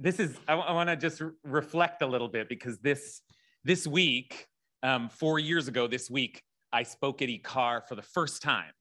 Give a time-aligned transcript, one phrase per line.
[0.00, 3.20] This is I, I want to just re- reflect a little bit because this
[3.64, 4.46] this week,
[4.82, 6.42] um, four years ago this week,
[6.72, 8.72] I spoke at IKAR for the first time.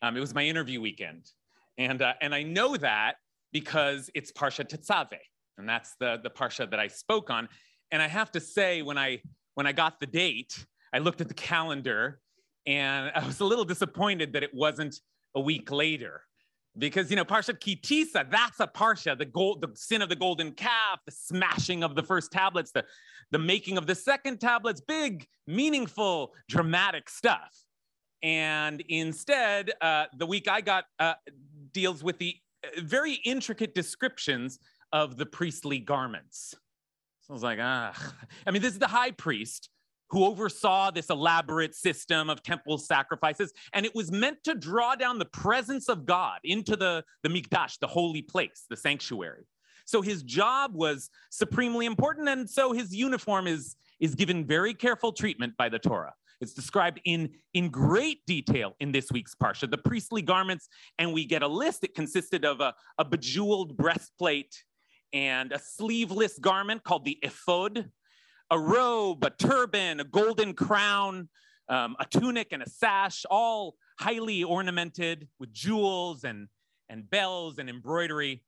[0.00, 1.30] Um, it was my interview weekend,
[1.78, 3.16] and uh, and I know that
[3.52, 5.18] because it's Parsha Tetzaveh,
[5.58, 7.48] and that's the the parsha that I spoke on.
[7.90, 9.20] And I have to say, when I
[9.54, 12.18] when I got the date, I looked at the calendar,
[12.66, 14.96] and I was a little disappointed that it wasn't
[15.34, 16.22] a week later
[16.78, 20.16] because you know parsha Ki Tisa that's a parsha the gold the sin of the
[20.16, 22.84] golden calf the smashing of the first tablets the
[23.30, 27.64] the making of the second tablets big meaningful dramatic stuff.
[28.22, 31.14] And instead uh, the week i got uh,
[31.72, 34.58] deals with the uh, very intricate descriptions
[34.92, 36.54] of the priestly garments.
[37.22, 37.92] So i was like ah
[38.46, 39.68] i mean this is the high priest
[40.12, 43.52] who oversaw this elaborate system of temple sacrifices.
[43.72, 47.78] And it was meant to draw down the presence of God into the, the Mikdash,
[47.78, 49.46] the holy place, the sanctuary.
[49.86, 52.28] So his job was supremely important.
[52.28, 56.12] And so his uniform is, is given very careful treatment by the Torah.
[56.42, 60.68] It's described in, in great detail in this week's Parsha, the priestly garments,
[60.98, 61.84] and we get a list.
[61.84, 64.62] It consisted of a, a bejeweled breastplate
[65.12, 67.90] and a sleeveless garment called the ephod,
[68.52, 71.28] a robe, a turban, a golden crown,
[71.70, 76.48] um, a tunic, and a sash, all highly ornamented with jewels and,
[76.90, 78.42] and bells and embroidery.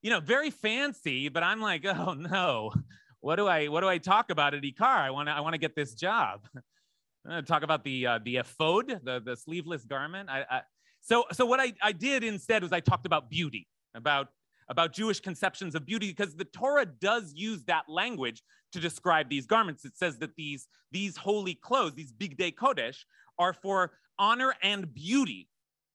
[0.00, 2.72] You know, very fancy, but I'm like, oh no,
[3.20, 4.82] what do I what do I talk about at IKAR?
[4.82, 6.48] I want to I want to get this job.
[7.46, 10.30] talk about the uh, the ephod, the the sleeveless garment.
[10.30, 10.60] I, I,
[11.02, 14.28] so so what I, I did instead was I talked about beauty, about
[14.70, 18.42] about Jewish conceptions of beauty because the Torah does use that language
[18.72, 19.84] to describe these garments.
[19.84, 22.98] It says that these, these holy clothes, these bigdei kodesh,
[23.38, 25.48] are for honor and beauty,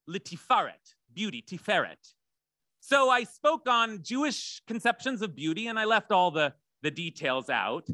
[0.10, 2.14] litifaret, beauty, tiferet.
[2.82, 6.54] So I spoke on Jewish conceptions of beauty and I left all the,
[6.84, 7.88] the details out.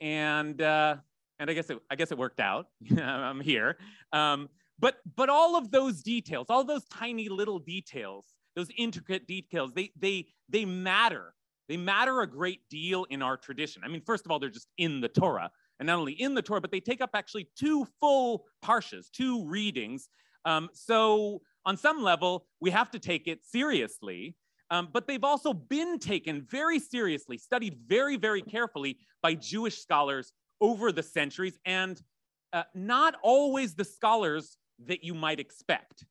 [0.00, 0.96] And, uh,
[1.38, 2.66] and I guess it, I guess it worked out.
[2.98, 3.76] I'm here.
[4.12, 4.48] Um,
[4.78, 8.24] but, but all of those details, all those tiny little details
[8.56, 11.34] those intricate details, they, they, they matter.
[11.68, 13.82] They matter a great deal in our tradition.
[13.84, 16.42] I mean, first of all, they're just in the Torah, and not only in the
[16.42, 20.08] Torah, but they take up actually two full parshas, two readings.
[20.44, 24.36] Um, so, on some level, we have to take it seriously.
[24.72, 30.32] Um, but they've also been taken very seriously, studied very, very carefully by Jewish scholars
[30.62, 32.00] over the centuries, and
[32.54, 36.06] uh, not always the scholars that you might expect.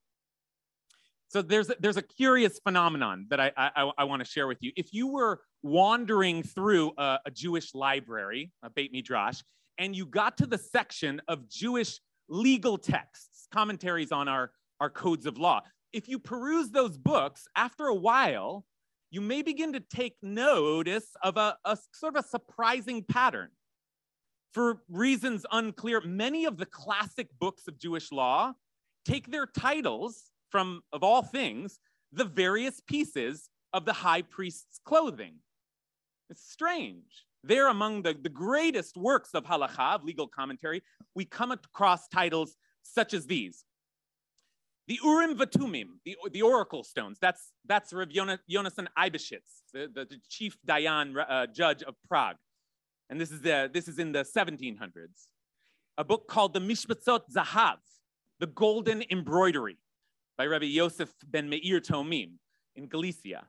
[1.31, 4.74] So there's there's a curious phenomenon that I, I, I want to share with you.
[4.75, 9.42] If you were wandering through a, a Jewish library, a Beit Midrash,
[9.78, 15.25] and you got to the section of Jewish legal texts, commentaries on our, our codes
[15.25, 15.62] of law,
[15.94, 18.66] if you peruse those books, after a while,
[19.09, 23.52] you may begin to take notice of a, a sort of a surprising pattern.
[24.53, 28.52] For reasons unclear, many of the classic books of Jewish law
[29.06, 31.79] take their titles from, of all things,
[32.12, 35.35] the various pieces of the high priest's clothing.
[36.29, 37.25] It's strange.
[37.44, 40.84] There, among the, the greatest works of halakha, of legal commentary,
[41.16, 43.66] we come across titles such as these.
[44.88, 50.18] The Urim Vatumim, the, the oracle stones, that's, that's Rav Yonasan Eibeshitz, the, the, the,
[50.29, 52.35] chief Dayan uh, judge of Prague.
[53.09, 55.28] And this is, the, this is in the 1700s.
[55.97, 57.77] A book called the Mishbetzot Zahav,
[58.39, 59.77] the golden embroidery
[60.42, 62.32] by Rabbi Yosef ben Meir Teomim
[62.76, 63.44] in Galicia.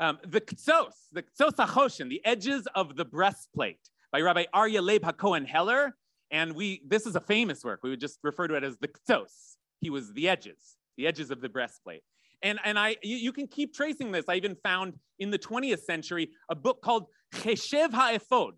[0.00, 5.02] Um, the Ktsos, the Ktsos HaChoshen, the edges of the breastplate by Rabbi Aryeh Leib
[5.02, 5.94] HaKohen Heller.
[6.30, 7.80] And we, this is a famous work.
[7.82, 9.56] We would just refer to it as the Ktsos.
[9.82, 12.00] He was the edges, the edges of the breastplate.
[12.42, 14.24] And, and I, you, you can keep tracing this.
[14.26, 18.52] I even found in the 20th century a book called Cheshev HaEphod,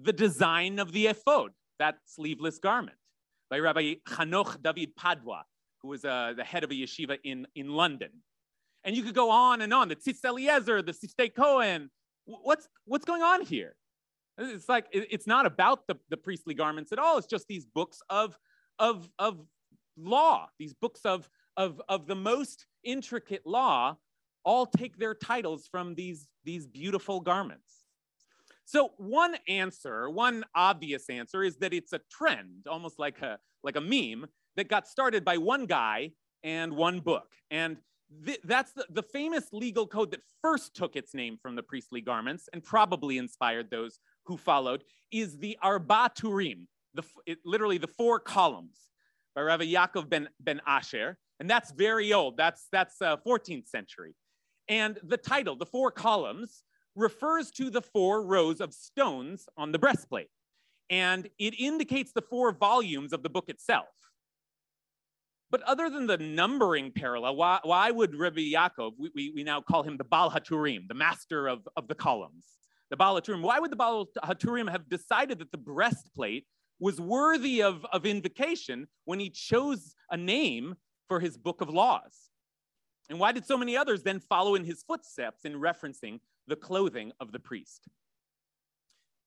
[0.00, 2.96] the design of the ephod, that sleeveless garment,
[3.50, 5.44] by Rabbi Hanoch David Padua
[5.82, 8.10] who was uh, the head of a yeshiva in, in London.
[8.84, 11.90] And you could go on and on, the Tzitz Eliezer, the Siftei Cohen.
[12.24, 13.76] What's, what's going on here?
[14.38, 17.18] It's like, it's not about the, the priestly garments at all.
[17.18, 18.38] It's just these books of,
[18.78, 19.44] of, of
[19.96, 23.96] law, these books of, of, of the most intricate law
[24.44, 27.84] all take their titles from these, these beautiful garments.
[28.64, 33.76] So one answer, one obvious answer is that it's a trend, almost like a like
[33.76, 34.26] a meme
[34.56, 36.12] that got started by one guy
[36.42, 37.28] and one book.
[37.50, 37.78] And
[38.24, 42.00] th- that's the, the famous legal code that first took its name from the priestly
[42.00, 47.86] garments and probably inspired those who followed is the Arba Turim, the, it, literally the
[47.86, 48.88] four columns
[49.34, 51.18] by Rabbi Yaakov ben, ben Asher.
[51.40, 52.36] And that's very old.
[52.36, 54.14] That's, that's uh, 14th century.
[54.68, 56.62] And the title, the four columns,
[56.94, 60.28] refers to the four rows of stones on the breastplate.
[60.90, 63.88] And it indicates the four volumes of the book itself.
[65.52, 69.60] But other than the numbering parallel, why, why would Rabbi Yaakov, we, we, we now
[69.60, 72.46] call him the Baal Haturim, the master of, of the columns,
[72.88, 76.46] the Baal Haturim, why would the Baal Haturim have decided that the breastplate
[76.80, 80.74] was worthy of, of invocation when he chose a name
[81.06, 82.30] for his book of laws?
[83.10, 87.12] And why did so many others then follow in his footsteps in referencing the clothing
[87.20, 87.88] of the priest?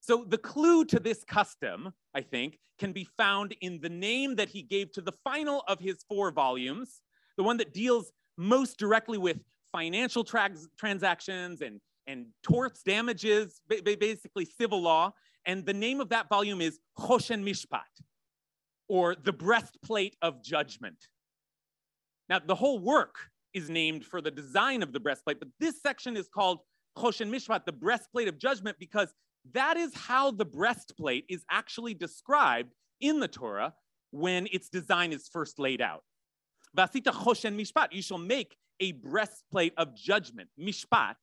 [0.08, 4.50] So the clue to this custom, I think, can be found in the name that
[4.50, 7.02] he gave to the final of his four volumes,
[7.38, 9.40] the one that deals most directly with
[9.72, 15.12] financial tra- transactions and, and torts, damages, basically civil law.
[15.48, 18.04] And the name of that volume is Choshen Mishpat,
[18.88, 21.08] or the breastplate of judgment.
[22.30, 23.16] Now, the whole work
[23.56, 26.60] is named for the design of the breastplate, but this section is called
[26.96, 29.12] Choshen Mishpat, the breastplate of judgment, because
[29.54, 33.74] that is how the breastplate is actually described in the Torah
[34.12, 36.04] when its design is first laid out.
[36.76, 41.16] Vasita Choshen Mishpat, you shall make a breastplate of judgment, Mishpat,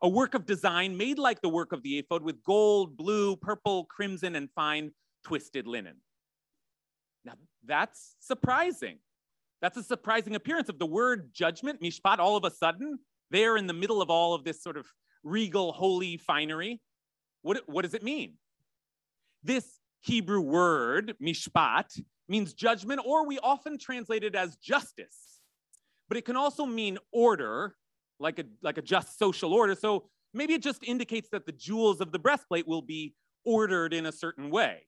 [0.00, 3.84] a work of design made like the work of the ephod with gold, blue, purple,
[3.84, 4.92] crimson, and fine
[5.24, 5.96] twisted linen.
[7.24, 7.34] Now,
[7.64, 8.98] that's surprising.
[9.60, 13.66] That's a surprising appearance of the word judgment, mishpat, all of a sudden, there in
[13.66, 14.86] the middle of all of this sort of
[15.24, 16.80] regal, holy finery.
[17.42, 18.34] What, what does it mean?
[19.42, 25.40] This Hebrew word, mishpat, means judgment, or we often translate it as justice.
[26.08, 27.76] But it can also mean order,
[28.18, 29.74] like a, like a just social order.
[29.74, 33.14] So maybe it just indicates that the jewels of the breastplate will be
[33.44, 34.82] ordered in a certain way.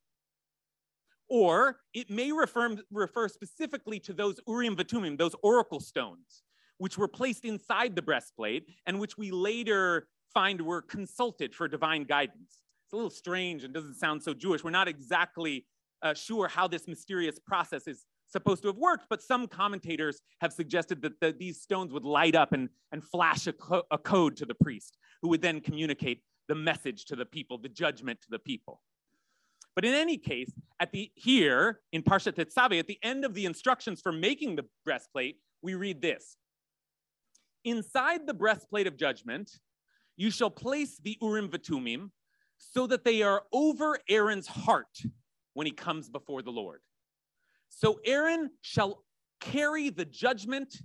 [1.29, 6.43] Or it may refer, refer specifically to those Urim Vatumim, those oracle stones,
[6.79, 12.05] which were placed inside the breastplate and which we later find were consulted for divine
[12.05, 12.63] guidance.
[12.87, 14.65] It's a little strange and doesn't sound so Jewish.
[14.65, 15.67] We're not exactly
[16.03, 20.53] uh, sure how this mysterious process is supposed to have worked, but some commentators have
[20.53, 24.37] suggested that the, these stones would light up and, and flash a, co- a code
[24.37, 28.29] to the priest, who would then communicate the message to the people, the judgment to
[28.31, 28.81] the people.
[29.75, 33.47] But in any case, at the here in Parshat Tetzaveh, at the end of the
[33.47, 36.37] instructions for making the breastplate, we read this.
[37.65, 39.53] Inside the breastplate of judgment,
[40.17, 42.11] you shall place the Urim Vatumim
[42.59, 44.99] so that they are over Aaron's heart
[45.55, 46.81] when he comes before the Lord.
[47.69, 49.05] So Aaron shall
[49.41, 50.77] carry the judgment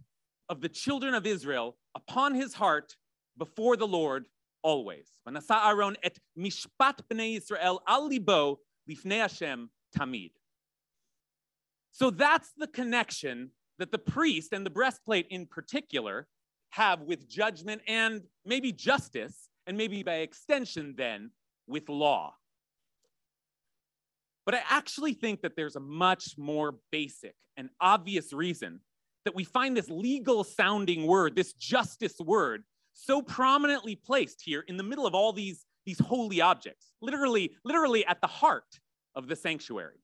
[0.50, 2.96] of the children of Israel upon his heart
[3.38, 4.26] before the Lord
[4.64, 5.10] always.
[5.28, 10.32] Aaron et mishpat bnei Israel al libo lifnei Hashem tamid.
[11.92, 16.28] So that's the connection that the priest and the breastplate in particular
[16.76, 21.32] have with judgment and maybe justice, and maybe by extension then
[21.68, 22.36] with law.
[24.46, 28.82] But I actually think that there's a much more basic and obvious reason
[29.24, 32.64] that we find this legal sounding word, this justice word,
[32.94, 38.06] so prominently placed here in the middle of all these, these holy objects, literally, literally
[38.06, 38.80] at the heart
[39.16, 40.04] of the sanctuary.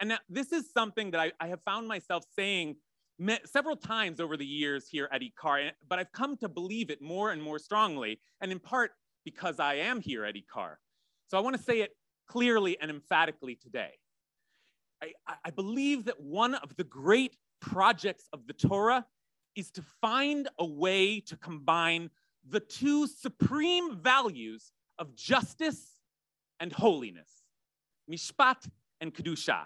[0.00, 2.76] And now, this is something that I, I have found myself saying
[3.44, 7.00] several times over the years here at IKAR, eh, but I've come to believe it
[7.00, 8.92] more and more strongly, and in part
[9.24, 10.76] because I am here at IKAR.
[11.28, 11.92] So I want to say it
[12.28, 13.92] clearly and emphatically today.
[15.02, 15.12] I,
[15.44, 19.04] I believe that one of the great projects of the Torah
[19.54, 22.10] is to find a way to combine
[22.48, 25.98] the two supreme values of justice
[26.60, 27.30] and holiness,
[28.10, 28.68] mishpat
[29.00, 29.64] and kedusha.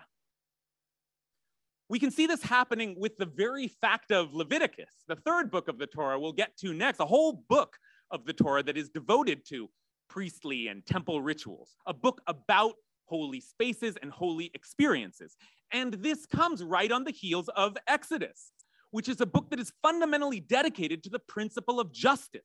[1.90, 5.78] We can see this happening with the very fact of Leviticus, the third book of
[5.78, 7.78] the Torah we'll get to next, a whole book
[8.10, 9.70] of the Torah that is devoted to
[10.10, 12.74] priestly and temple rituals, a book about
[13.06, 15.36] holy spaces and holy experiences.
[15.72, 18.52] And this comes right on the heels of Exodus,
[18.90, 22.42] which is a book that is fundamentally dedicated to the principle of justice,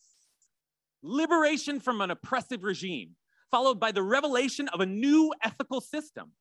[1.01, 3.15] liberation from an oppressive regime,
[3.51, 6.31] followed by the revelation of a new ethical system.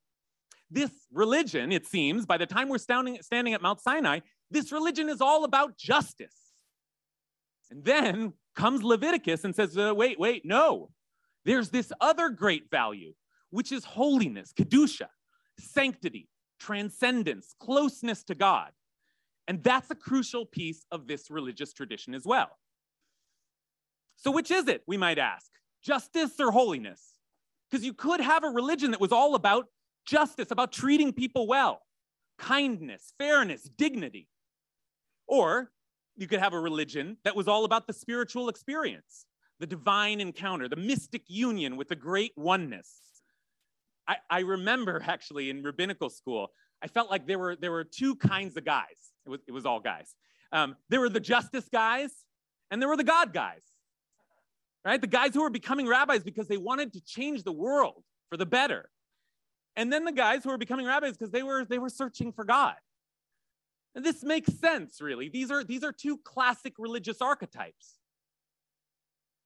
[0.73, 5.11] This religion, it seems, by the time we're standing, standing at Mount Sinai, this religion
[5.11, 6.35] is all about justice.
[7.71, 10.91] And then comes Leviticus and says, uh, wait, wait, no,
[11.45, 13.13] there's this other great value,
[13.51, 15.09] which is holiness, kedusha,
[15.59, 18.71] sanctity, transcendence, closeness to God.
[19.49, 22.51] And that's a crucial piece of this religious tradition as well.
[24.17, 25.51] So, which is it, we might ask?
[25.83, 27.03] Justice or holiness?
[27.71, 29.67] Because you could have a religion that was all about
[30.07, 31.83] justice, about treating people well,
[32.39, 34.29] kindness, fairness, dignity.
[35.27, 35.71] Or
[36.17, 39.27] you could have a religion that was all about the spiritual experience,
[39.61, 43.01] the divine encounter, the mystic union with the great oneness.
[44.07, 46.49] I, I remember actually in rabbinical school,
[46.83, 49.13] I felt like there were, there were two kinds of guys.
[49.25, 50.15] It was, it was all guys.
[50.51, 52.11] Um, there were the justice guys
[52.71, 53.63] and there were the God guys,
[54.85, 55.01] right?
[55.01, 58.47] The guys who were becoming rabbis because they wanted to change the world for the
[58.47, 58.91] better.
[59.77, 62.45] And then the guys who were becoming rabbis because they were, they were searching for
[62.45, 62.75] God.
[63.95, 65.29] And this makes sense, really.
[65.29, 67.99] These are, these are two classic religious archetypes.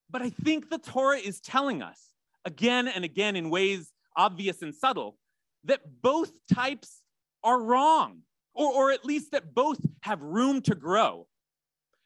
[0.08, 2.00] But I think the Torah is telling us
[2.44, 5.18] again and again in ways obvious and subtle
[5.64, 7.02] that both types
[7.42, 8.22] are wrong,
[8.54, 11.26] or, or at least that both have room to grow.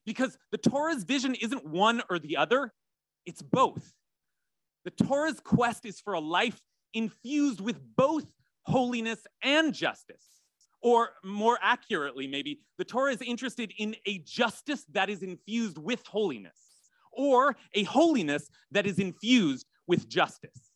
[0.07, 2.73] Because the Torah's vision isn't one or the other,
[3.27, 3.93] it's both.
[4.85, 6.59] The Torah's quest is for a life
[6.95, 8.27] infused with both
[8.63, 10.25] holiness and justice.
[10.83, 16.07] Or more accurately, maybe, the Torah is interested in a justice that is infused with
[16.07, 16.57] holiness,
[17.13, 20.71] or a holiness that is infused with justice.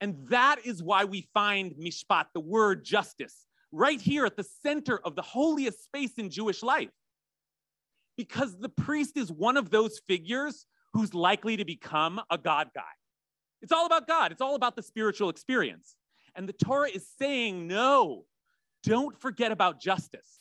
[0.00, 4.98] And that is why we find mishpat, the word justice, right here at the center
[5.04, 6.90] of the holiest space in Jewish life.
[8.16, 12.82] Because the priest is one of those figures who's likely to become a God guy.
[13.62, 15.94] It's all about God, it's all about the spiritual experience.
[16.34, 18.24] And the Torah is saying, no,
[18.82, 20.38] don't forget about justice.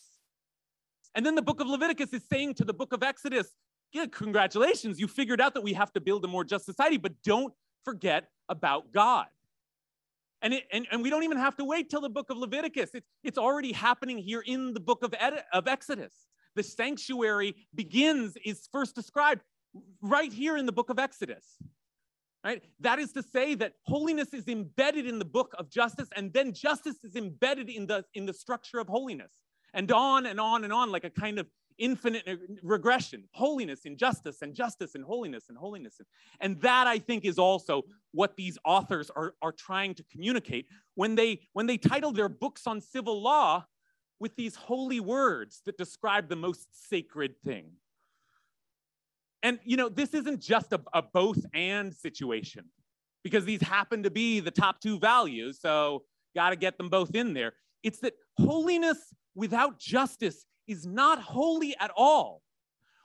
[1.14, 3.54] And then the book of Leviticus is saying to the book of Exodus,
[3.94, 7.12] yeah, congratulations, you figured out that we have to build a more just society, but
[7.24, 9.28] don't forget about God.
[10.42, 12.92] And, it, and, and we don't even have to wait till the book of Leviticus.
[12.94, 16.14] It's, it's already happening here in the book of, Ed, of Exodus.
[16.56, 19.44] The sanctuary begins, is first described
[20.02, 21.58] right here in the book of Exodus
[22.44, 22.64] right?
[22.80, 26.54] That is to say that holiness is embedded in the book of justice, and then
[26.54, 29.32] justice is embedded in the, in the structure of holiness,
[29.74, 33.24] and on and on and on, like a kind of infinite regression.
[33.32, 36.00] Holiness in justice and justice and holiness and holiness.
[36.40, 41.16] And that i think is also what these authors are, are trying to communicate when
[41.16, 43.66] they when they title their books on civil law
[44.20, 47.72] with these holy words that describe the most sacred thing
[49.44, 52.66] and, you know, this isn't just a, a both and situation
[53.24, 55.60] because these happen to be the top two values.
[55.60, 56.04] So,
[56.36, 57.54] got to get them both in there.
[57.84, 62.42] It's that holiness without justice is not holy at all.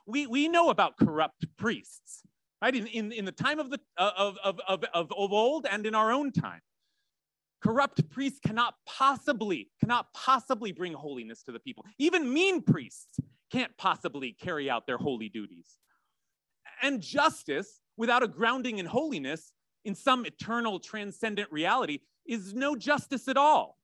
[0.05, 2.23] We, we know about corrupt priests,
[2.61, 2.73] right?
[2.73, 6.11] In, in, in the time of, the, of, of, of, of old and in our
[6.11, 6.61] own time.
[7.61, 11.83] Corrupt priests cannot possibly, cannot possibly bring holiness to the people.
[11.97, 13.19] Even mean priests
[13.51, 15.77] can't possibly carry out their holy duties
[16.81, 19.53] and justice without a grounding in holiness
[19.85, 23.77] in some eternal transcendent reality is no justice at all.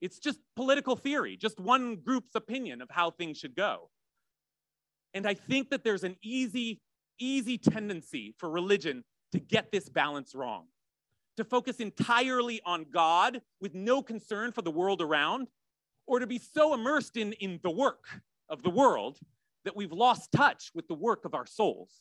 [0.00, 3.90] It's just political theory, just one group's opinion of how things should go.
[5.14, 6.80] And I think that there's an easy,
[7.18, 10.66] easy tendency for religion to get this balance wrong,
[11.36, 15.48] to focus entirely on God with no concern for the world around,
[16.06, 18.04] or to be so immersed in, in the work
[18.48, 19.18] of the world
[19.64, 21.92] that we've lost touch with the work of our souls.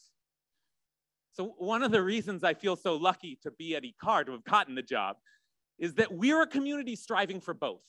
[1.34, 4.44] So one of the reasons I feel so lucky to be at IKAR, to have
[4.44, 5.18] gotten the job,
[5.80, 7.82] is that we're a community striving for both.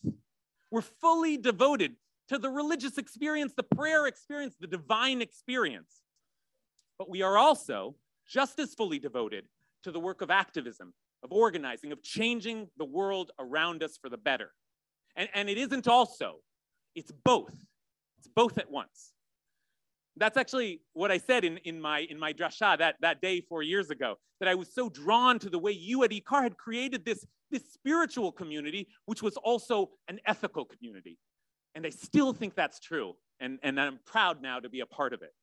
[0.71, 1.97] We're fully devoted
[2.29, 6.01] to the religious experience, the prayer experience, the divine experience.
[6.99, 7.97] But we are also
[8.27, 9.45] just as fully devoted
[9.83, 14.17] to the work of activism, of organizing, of changing the world around us for the
[14.17, 14.51] better.
[15.17, 16.37] And, and it isn't also,
[16.95, 17.55] it's both.
[18.19, 19.14] It's both at once.
[20.17, 23.63] That's actually what I said in, in my in my drasha that, that day four
[23.63, 27.05] years ago, that I was so drawn to the way you at IKAR had created
[27.05, 31.19] this, this spiritual community, which was also an ethical community.
[31.75, 33.15] And I still think that's true.
[33.41, 35.35] And, and I'm proud now to be a part of it.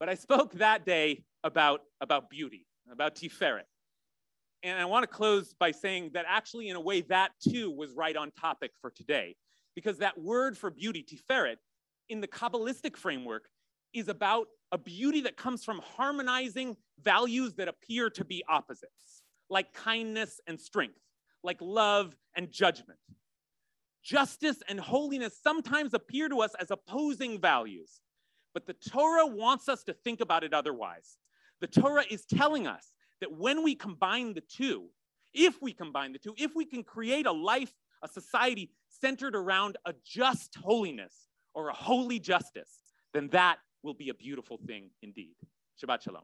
[0.00, 3.62] But I spoke that day about, about beauty, about Tiferet.
[4.64, 7.92] And I want to close by saying that actually, in a way, that too was
[7.92, 9.36] right on topic for today.
[9.74, 11.56] Because that word for beauty, Tiferet,
[12.12, 13.48] in the Kabbalistic framework
[13.94, 19.72] is about a beauty that comes from harmonizing values that appear to be opposites, like
[19.72, 21.00] kindness and strength,
[21.42, 22.98] like love and judgment.
[24.04, 28.02] Justice and holiness sometimes appear to us as opposing values,
[28.52, 31.16] but the Torah wants us to think about it otherwise.
[31.62, 34.88] The Torah is telling us that when we combine the two,
[35.32, 39.78] if we combine the two, if we can create a life, a society centered around
[39.86, 42.82] a just holiness or a holy justice,
[43.12, 45.34] then that will be a beautiful thing indeed.
[45.82, 46.22] Shabbat Shalom.